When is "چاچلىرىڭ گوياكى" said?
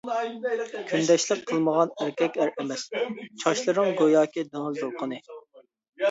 3.43-4.45